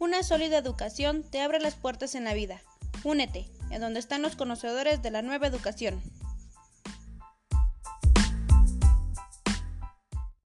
Una 0.00 0.22
sólida 0.22 0.58
educación 0.58 1.24
te 1.24 1.40
abre 1.40 1.58
las 1.58 1.74
puertas 1.74 2.14
en 2.14 2.22
la 2.22 2.32
vida. 2.32 2.62
Únete, 3.02 3.46
en 3.70 3.80
donde 3.80 3.98
están 3.98 4.22
los 4.22 4.36
conocedores 4.36 5.02
de 5.02 5.10
la 5.10 5.22
nueva 5.22 5.48
educación. 5.48 6.00